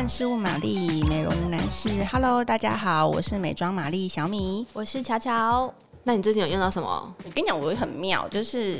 [0.00, 5.74] 万事物玛丽，美容男士，Hello，大家好，我是美妆玛丽小米，我是乔乔。
[6.04, 7.14] 那你最近有用到什么？
[7.22, 8.78] 我跟你讲，我很妙，就是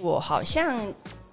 [0.00, 0.76] 我好像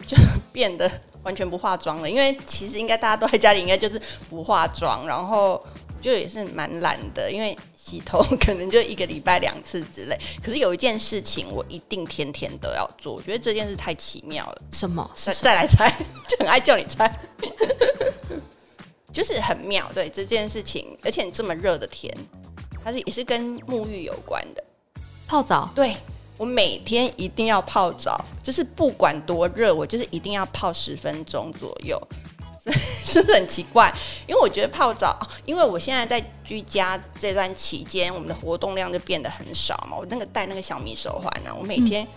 [0.06, 0.16] 就
[0.54, 0.88] 变得
[1.24, 4.00] 完全不化妆了，因为其实应该大家都在家里，应该就是
[4.30, 5.60] 不化妆，然后
[6.00, 10.16] 就也是蛮懒的，因为洗头可能就一个礼拜两次之类。
[10.44, 14.62] 可是有一件事情我一定天天都要做，我觉得这件事太奇妙了。
[14.74, 15.10] 什么？
[15.16, 15.92] 再再来猜，
[16.30, 17.12] 就很爱叫你猜。
[19.18, 22.16] 就是很妙，对这件事情，而且这么热的天，
[22.84, 24.64] 它是也是跟沐浴有关的。
[25.26, 25.98] 泡澡，对，
[26.38, 32.00] 我每天一定要泡澡，就是不管多热，我就是一定要泡十分钟左右，
[33.04, 33.92] 是不是很奇怪？
[34.28, 39.98] 因为我觉得泡澡，因为我现在在居家这段期间，我们的活动量就变得很少嘛。
[39.98, 42.08] 我那个戴那个小米手环呢，我每天。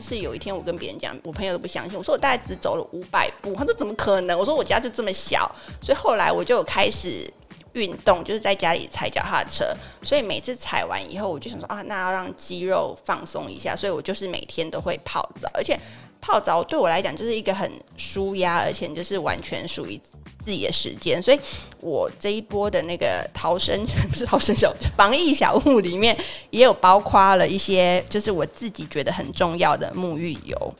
[0.00, 4.38] 是有一天我跟别人讲，我朋友都不相信，我说我大概只走了五百步，他说怎么可能？
[4.38, 5.50] 我说我家就这么小，
[5.80, 7.30] 所以后来我就开始
[7.78, 9.64] 运动，就是在家里踩脚踏车，
[10.02, 15.78] 所以每次踩完以后，我就想说啊，那要让肌肉放松一下，所以我就是每天都会泡澡，而且。
[16.20, 19.96] 泡澡对我来讲就是一个很舒压，而且就是完全属于
[20.40, 21.38] 自己的时间，所以
[21.80, 26.14] 我这一波的那个逃生 不是逃生小 防疫小物里面
[26.50, 30.74] 也有包括了一些，就是我自己觉得很重要的沐浴油，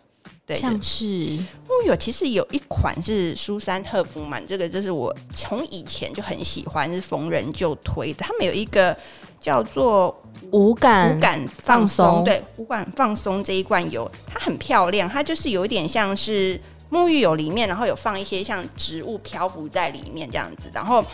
[0.49, 8.97] 对，像是沐浴油其实有一款是舒珊赫夫曼，这个就是我从以前就很喜欢，是逢人就推的，他们有一个
[9.41, 10.21] 叫做。
[10.53, 16.59] 无感无感放松，对，无感放松这一罐油，它很漂亮，它就是有一点像是
[16.93, 20.71] 沐浴油里面，然后有放一些像植物漂浮在里面这样子。
[20.73, 21.05] 然后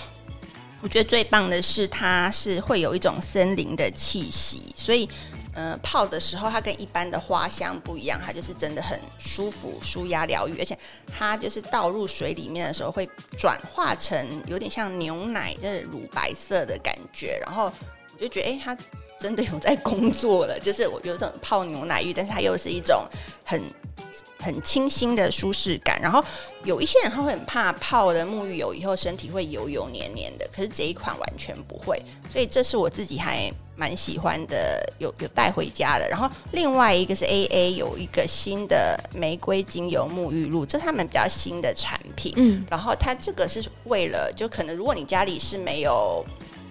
[0.83, 5.09] 我觉得最棒的是，它是会有一种森林的气息，所以
[5.55, 10.77] 呃泡的时候它跟一般的花香不一样，它就是真的很舒服、舒压、疗愈，而且
[11.17, 17.73] 它就是倒入水里面的时候会转化成有点像牛奶的乳白色的感觉，然后
[18.17, 18.77] 我就觉得哎、它。
[19.17, 23.09] 真的有在工作了，就是我有种泡牛奶浴，但是它又是一种
[23.43, 23.63] 很
[24.39, 25.99] 很清新的舒适感。
[26.03, 26.23] 然后
[26.63, 36.09] 有一些人他会很怕泡了沐浴油以后身体会油油黏黏的，可是这一款完全不会，所以这是我自己还蛮喜欢的，有有带回家的。
[36.09, 42.33] 然后另外一个是 AA 有一个新的玫瑰精油沐浴露，这是他们比较新的产品。
[42.37, 46.25] 嗯，然后它这个是为了，就可能如果你家里是没有。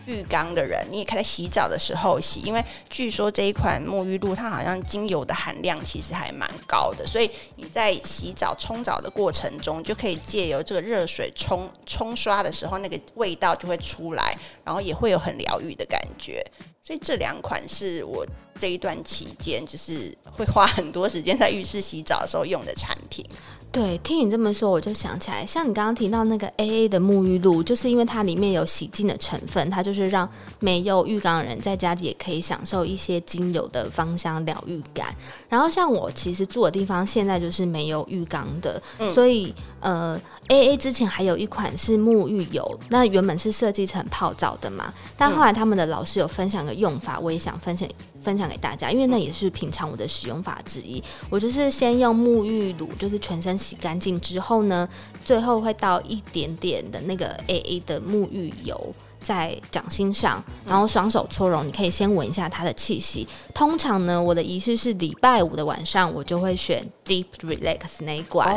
[0.06, 16.46] 浴缸的人，你也可以在洗澡的时候洗，因为据说这一款沐浴露它好像精油的含量其实还蛮高的，所以你在洗澡冲澡的过程中，就可以借由这个热水冲冲刷的时候，那个味道就会出来，然后也会有很疗愈的感觉。
[16.85, 18.25] 所以这两款是我
[18.59, 23.25] 这一段期间就是会花很多时间在浴室洗澡的时候用的产品。
[23.71, 30.29] 对，听你这么说，我就想起来，像你刚刚提到那个 AA 的沐浴露，就是因为它里面有洗净的成分，它就是让
[30.59, 35.07] 没有浴缸的人在家里也可以享受一些精油的芳香疗愈感。
[35.49, 47.88] 然后像我其实住的地方现在就是没有浴缸的，嗯、所以呃，AA 之前还有一款是沐浴油，那原本是设计成泡澡的嘛，但后来他们的老师有分享用法，我也想分享。
[48.23, 51.03] 分享给大家，因为那也是平常我的使用法之一。
[51.29, 54.88] 我就是先用沐浴乳，就是全身洗干净之后呢，
[55.25, 58.79] 最后会倒一点点的那个 AA 的沐浴油。
[59.19, 63.25] 在掌心上，然后双手搓揉，你可以先闻一下它的气息。
[63.53, 68.53] 通常呢，我的仪式是礼拜五的晚上，我就会选 Deep Relax 那一罐，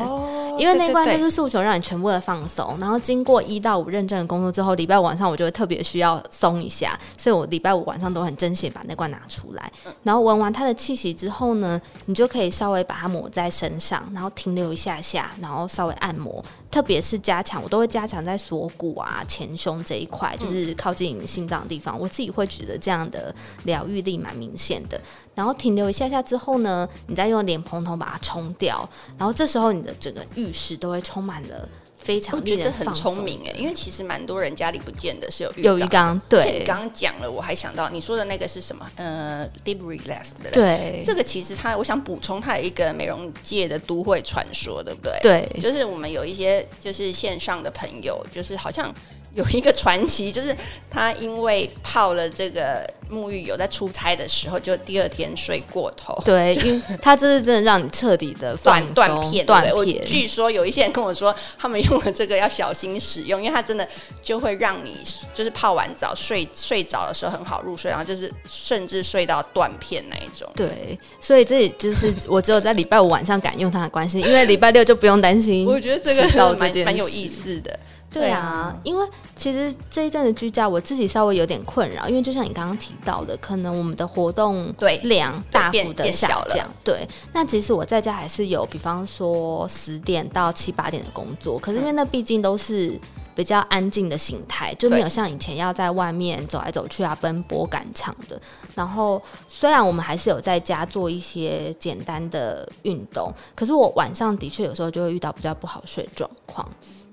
[0.59, 2.77] 因为那一罐就是诉求让你全部的放松。
[2.81, 9.71] 然后经过一到五认证的工作之后，礼拜五晚上我就会特别需要松一下，所以我礼拜五晚上都很珍惜把那罐拿出来。
[10.03, 16.43] 然后闻完它的气息之后呢，你就可以稍微把它抹在身上，然后停留一下下，然后稍微按摩。
[16.71, 21.99] 特别是加强，我都会加强在锁骨啊、前胸这一块，就是靠近心脏的地方。
[21.99, 23.35] 我自己会觉得这样的
[23.65, 25.01] 疗愈力蛮明显的。
[25.35, 31.69] 然后停留一下下之后呢，你再用脸蓬头把它冲掉，然后这时候你的整个浴室都会充满了。
[32.07, 35.65] 非常，我觉得很聪明哎，因为其实蛮多人家里不见得是有浴缸。
[35.65, 36.59] 有浴缸，对。
[36.61, 38.89] 你刚刚讲了，我还想到你说的那个是什么？
[38.95, 40.51] 呃，Deep Relax 的。
[40.53, 41.03] 对。
[41.05, 45.19] 这个其实它，我想补充，它有一个美容界的都会传说，对不对？
[45.21, 45.61] 对。
[45.61, 48.95] 就是我们有一些就是线上的朋友，就是好像。
[49.37, 50.55] 有一个传奇，就是
[50.91, 56.19] 他因为泡了这个沐浴油，在出差的时候就第二天睡过头。
[56.25, 60.03] 对，因为他这是真的让你彻底的 断断片断片。
[60.07, 63.87] 据说有一些人跟我说，他们用了这个要小心使用，因为它真的
[64.23, 64.97] 就会让你
[65.35, 70.51] 就是泡完澡睡睡着的时候很好入睡，然后就是甚至睡到断片那一种。
[70.57, 75.67] 对，所以这也就是我只有在礼拜五晚上敢用它的关系，因为礼拜六就不用担心。
[75.69, 77.79] 我觉得这个蛮蛮有意思的。
[78.21, 86.67] 对啊，因为其实这一阵的居家，我自己稍微有点困扰，因为就像你刚刚提到的，可能我们的活动量大幅的下降。
[86.83, 92.99] 对，那其实我在家还是有，比方说十点到七八点的工作，可是因为那毕竟都是
[93.35, 98.41] 比较安静的形态，就没有像以前要在外面走来走去啊，奔波赶场的。
[98.75, 106.67] 然后虽然我们还是有在家做一些简单的运动，可是我晚上的确有时候就会遇到比较不好睡状况。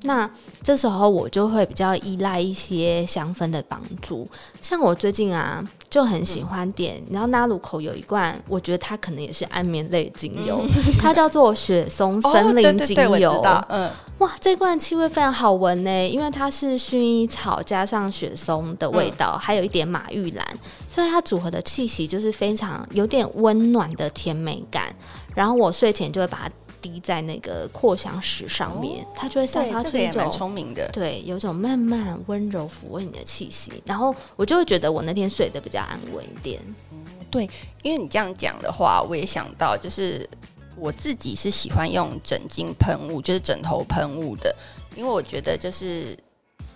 [0.03, 0.29] 那
[0.61, 4.27] 这时候我就会比较依赖一些香氛的帮助，
[4.61, 10.61] 像我最近啊就很喜欢点，然后那路口有一罐，我觉得它可能也是安眠类精油，
[10.99, 13.41] 它叫做雪松森林精油。
[13.69, 20.45] 嗯，哇，这罐气味非常好闻呢，因为它是薰衣草加上雪松的味道，还有一点马玉兰，
[20.89, 24.93] 所以它组合的气息就是非常有点温暖的甜美感。
[25.33, 26.51] 然后我睡前就会把它。
[26.83, 33.81] 滴在那个扩香石上面，哦、它就会散发出一种聪明的，对，有种慢慢温柔抚慰你的气息。
[33.85, 36.61] 然后我就会觉得我那天睡得比较安稳一点。
[36.91, 36.99] 嗯，
[37.31, 37.49] 对，
[37.81, 40.29] 因为你这样讲的话，我也想到，就是
[40.75, 44.53] 我自己是喜欢用枕巾喷雾，就是枕头喷雾的，
[44.95, 46.15] 因为我觉得就是。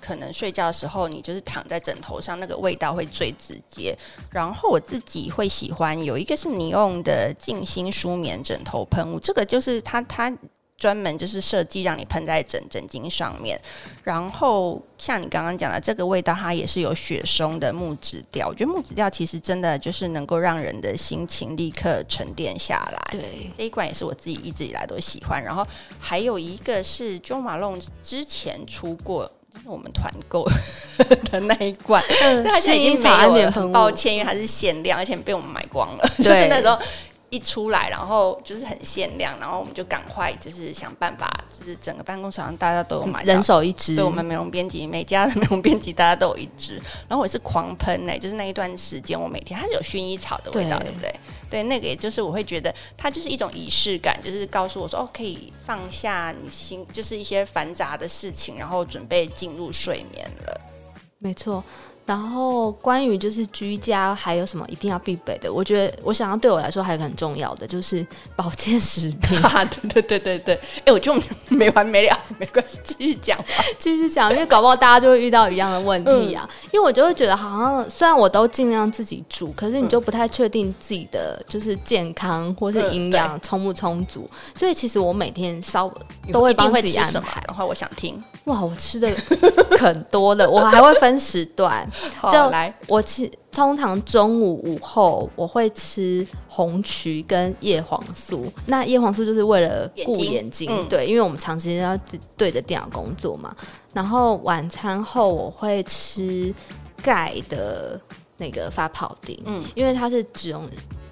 [0.08, 3.94] 可能睡觉的时候，你就是躺在枕头上，那个味道会最直接。
[4.32, 10.32] 然后我自己会喜欢有一个是你用的静心舒眠枕头喷雾，这个就是它它
[10.78, 13.60] 专门就是设计让你喷在枕枕巾上面。
[14.04, 18.48] 然后像你刚刚讲的这个味道，它也是有雪松的木质调。
[18.48, 23.00] 我觉得木质调其实真的就是能够让人的心情立刻沉淀下来。
[23.12, 25.44] 对，这一款也是我自己一直以来都喜欢。
[25.44, 25.68] 然后
[26.00, 29.30] 还有一个是 Jo Malone 之前出过。
[29.68, 30.50] 是我们团购
[31.30, 36.10] 的那一罐，嗯、但它现在已经没有了，很抱歉，因为它是限量，而且被我们买光了。
[36.18, 36.80] 就是那时候
[37.30, 43.96] 一出来，然后就是很限量，然后我们就赶快就是想办法，就是整个办公室上大家都有买，人手一支。
[43.96, 51.20] 对，我们美容编辑每家的美容编辑大家都有一支，然后我是狂喷呢、欸，就是那一段时间我每天它是有薰衣草的味道，对，对不对？
[51.50, 60.62] 对，那个也就是我会觉得它就是一种仪式感，就是告诉我说哦，可以放下你心，就是一些繁杂的事情，然后准备进入睡眠了。
[61.20, 61.64] 没错。
[62.08, 65.52] 然后关于就是居家还有什么一定要必备的？
[65.52, 69.64] 我觉得我想要对我来说还有个很重要的就是保健食品 啊！
[69.66, 71.14] 对对对对对，哎、欸，我就
[71.50, 73.46] 没完没了，没关系，继续讲吧，
[73.78, 76.48] 继续讲，因为搞不好大家就会遇到一样的问题啊。
[76.50, 85.94] 嗯、因为我就会觉得好像虽然我都尽量自己煮，可是你就不太确定自己的就是健康或是营养充不充足，嗯、所以其实我每天稍
[86.32, 87.42] 都会帮自己安排。
[87.42, 89.10] 的话我想听，哇，我吃的
[89.78, 91.88] 很多的，我还会分时段。
[92.32, 98.46] 就来，我吃通常中午午后我会吃红曲跟叶黄素。
[98.66, 101.98] 那叶黄素就是为了顾眼睛，眼睛对，因为我们长时间要
[102.36, 103.56] 对着电脑工作嘛。
[103.94, 106.54] 然后晚餐后我会吃
[107.04, 108.00] 钙的
[108.38, 110.68] 那个发泡錠，嗯，因为它是脂溶。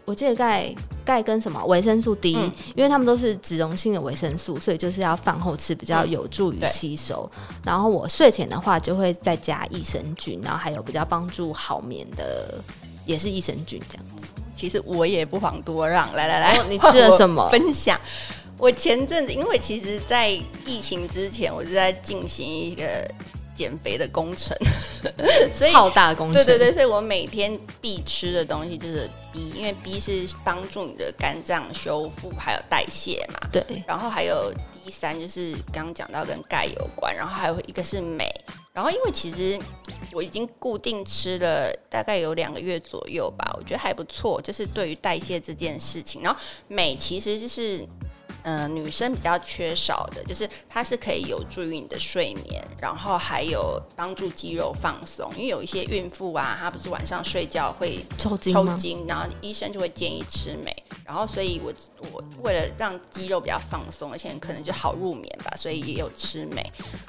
[0.06, 0.74] 我记得钙
[1.04, 7.30] 钙跟什么维生素 D，嗯，因为它们都是脂溶性的维生素，所以就是要饭后吃比较有助于吸收。
[7.38, 12.64] 嗯，然后我睡前的话就会再加益生菌，然后还有比较帮助好眠的
[13.06, 14.24] 也是益生菌这样子。
[14.56, 17.50] 其实我也不遑多让，来来来，你吃了什么？
[17.50, 18.00] 分享。
[18.58, 20.30] 我前阵子因为其实，在
[20.66, 22.84] 疫情之前，我就在进行一个。
[23.56, 24.54] 减肥的工程，
[25.54, 26.44] 所以浩大工程。
[26.44, 33.50] 对对对，所以我每天必吃的东西就是 B，因为 B 是帮助你的肝脏修复还有代谢嘛。
[33.52, 33.84] 对。
[33.86, 38.26] 然后还有 D 三，就是刚刚讲到跟钙有关，然后还有一个是镁。
[38.72, 39.60] 然后因为其实
[40.14, 46.22] 我已经固定吃了大概有两个月左右吧，我觉得还不错，就是对于代谢这件事情。
[46.22, 46.40] 然后
[46.70, 47.86] 镁其实就是。
[48.46, 55.30] 嗯、呃，女生比较缺少的就是它是可以有助于你的睡眠，然后还有帮助肌肉放松。
[55.36, 60.72] 因为有一些孕妇啊，她不是晚上睡觉会抽筋，抽筋，然后医生就会建议吃镁。
[61.04, 61.72] 然后所以我
[62.12, 66.64] 我为了让肌肉比较放松，而且可能就好入眠吧，所以也有吃镁。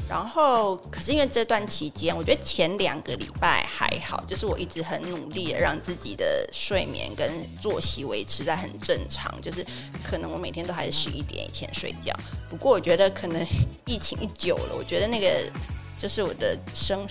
[0.08, 9.64] 然后可是因为这段期间，我觉得前两个礼拜还好，就是我一直很努力的让自己的睡眠跟作息维持在很正常，就是
[10.04, 12.12] 可能我每天都还是十一点以前睡觉，
[12.48, 13.44] 不过我觉得可能
[13.86, 15.26] 疫情一久了，我觉得那个
[15.98, 17.06] 就是我的生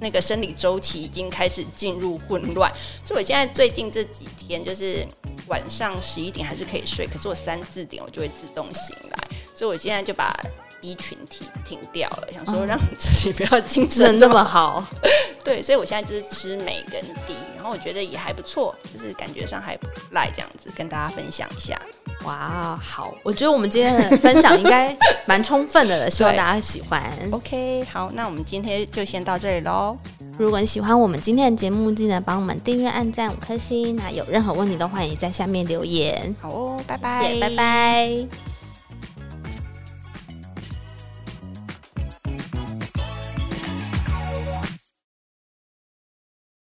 [0.00, 2.72] 那个生理周期已经开始进入混乱，
[3.04, 5.06] 所以我现在最近这几天就是
[5.48, 10.34] 晚上十一点还是可以睡，可是我三四点我就会自动醒来，所以我现在就把
[10.80, 14.86] B 群体停掉了，想说让自己不要精神这么好。
[15.42, 21.80] 对，所以我现在就是吃镁跟 D，然后我觉得也还不错，就是感觉上还不赖这样子，跟大家分享一下。
[22.26, 24.94] 哇，好，我觉得我们今天的分享应该
[25.26, 27.00] 蛮充分的了，希望大家喜欢。
[27.30, 29.96] OK，好，那我们今天就先到这里喽。
[30.36, 33.94] 如果你喜欢我们今天的节目，记得帮我们订阅、按赞五颗星。
[33.94, 36.34] 那有任何问题的话，也在下面留言。
[36.40, 38.55] 好哦，拜拜，拜拜。